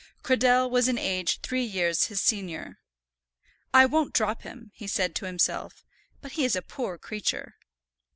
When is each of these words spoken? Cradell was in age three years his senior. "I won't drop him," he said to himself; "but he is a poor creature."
Cradell 0.23 0.67
was 0.67 0.87
in 0.87 0.97
age 0.97 1.39
three 1.41 1.61
years 1.61 2.05
his 2.05 2.19
senior. 2.19 2.79
"I 3.71 3.85
won't 3.85 4.15
drop 4.15 4.41
him," 4.41 4.71
he 4.73 4.87
said 4.87 5.13
to 5.17 5.27
himself; 5.27 5.85
"but 6.21 6.31
he 6.31 6.43
is 6.43 6.55
a 6.55 6.63
poor 6.63 6.97
creature." 6.97 7.53